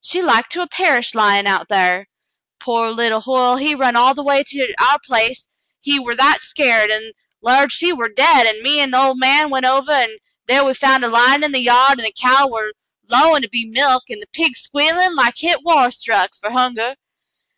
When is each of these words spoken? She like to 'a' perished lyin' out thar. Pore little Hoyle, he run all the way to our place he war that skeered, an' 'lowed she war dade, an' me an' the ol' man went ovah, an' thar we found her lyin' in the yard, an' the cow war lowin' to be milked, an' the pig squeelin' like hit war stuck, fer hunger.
She 0.00 0.22
like 0.22 0.48
to 0.48 0.62
'a' 0.62 0.66
perished 0.66 1.14
lyin' 1.14 1.46
out 1.46 1.68
thar. 1.68 2.08
Pore 2.58 2.90
little 2.90 3.20
Hoyle, 3.20 3.56
he 3.56 3.74
run 3.74 3.96
all 3.96 4.14
the 4.14 4.22
way 4.24 4.42
to 4.42 4.74
our 4.80 4.98
place 5.04 5.46
he 5.82 5.98
war 5.98 6.14
that 6.14 6.40
skeered, 6.40 6.90
an' 6.90 7.12
'lowed 7.42 7.70
she 7.70 7.92
war 7.92 8.08
dade, 8.08 8.46
an' 8.46 8.62
me 8.62 8.80
an' 8.80 8.92
the 8.92 8.96
ol' 8.98 9.14
man 9.14 9.50
went 9.50 9.66
ovah, 9.66 9.92
an' 9.94 10.16
thar 10.48 10.64
we 10.64 10.72
found 10.72 11.02
her 11.04 11.10
lyin' 11.10 11.44
in 11.44 11.52
the 11.52 11.58
yard, 11.58 12.00
an' 12.00 12.04
the 12.06 12.14
cow 12.18 12.46
war 12.48 12.72
lowin' 13.10 13.42
to 13.42 13.48
be 13.50 13.66
milked, 13.66 14.10
an' 14.10 14.20
the 14.20 14.26
pig 14.28 14.56
squeelin' 14.56 15.14
like 15.16 15.36
hit 15.36 15.62
war 15.62 15.90
stuck, 15.90 16.34
fer 16.34 16.48
hunger. 16.48 16.94